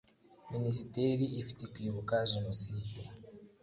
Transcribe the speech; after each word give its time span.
minisiteri 0.53 1.25
ifite 1.41 1.63
kwibuka 1.73 2.13
jenoside 2.31 3.01